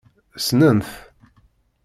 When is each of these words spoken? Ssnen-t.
Ssnen-t. 0.37 0.89